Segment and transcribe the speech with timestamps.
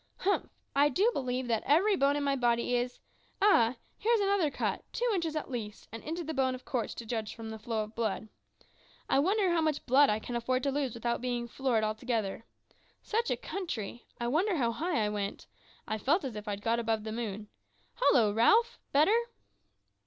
[0.17, 0.49] Humph!
[0.75, 2.97] I do believe that every bone in my body is
[3.39, 3.75] ah!
[3.99, 7.35] here's another cut, two inches at least, and into the bone of course, to judge
[7.35, 8.27] from the flow of blood.
[9.07, 12.45] I wonder how much blood I can afford to lose without being floored altogether.
[13.03, 14.07] Such a country!
[14.19, 15.45] I wonder how high I went.
[15.87, 17.49] I felt as if I'd got above the moon.
[17.93, 18.79] Hollo, Ralph!
[18.91, 19.27] better?"